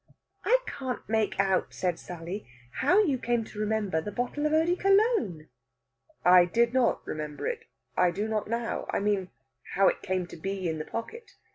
"I 0.43 0.57
can't 0.65 1.07
make 1.07 1.39
out," 1.39 1.75
said 1.75 1.99
Sally, 1.99 2.47
"how 2.79 3.03
you 3.03 3.19
came 3.19 3.43
to 3.43 3.59
remember 3.59 4.01
the 4.01 4.11
bottle 4.11 4.47
of 4.47 4.51
eau 4.51 4.65
de 4.65 4.75
Cologne." 4.75 5.47
"I 6.25 6.43
did 6.45 6.73
not 6.73 7.05
remember 7.05 7.45
it. 7.45 7.65
I 7.95 8.09
do 8.09 8.27
not 8.27 8.47
now. 8.47 8.87
I 8.89 8.97
mean, 8.99 9.29
how 9.75 9.89
it 9.89 10.01
came 10.01 10.25
to 10.25 10.37
be 10.37 10.67
in 10.67 10.79
the 10.79 10.85
pocket. 10.85 11.33